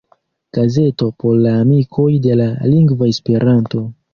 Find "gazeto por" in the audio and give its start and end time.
0.57-1.35